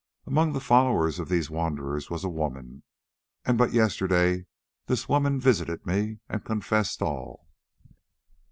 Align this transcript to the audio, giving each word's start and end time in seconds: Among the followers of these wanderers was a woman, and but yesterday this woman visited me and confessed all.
Among 0.25 0.53
the 0.53 0.59
followers 0.59 1.19
of 1.19 1.29
these 1.29 1.51
wanderers 1.51 2.09
was 2.09 2.23
a 2.23 2.27
woman, 2.27 2.81
and 3.45 3.55
but 3.55 3.71
yesterday 3.71 4.47
this 4.87 5.07
woman 5.07 5.39
visited 5.39 5.85
me 5.85 6.21
and 6.27 6.43
confessed 6.43 7.03
all. 7.03 7.47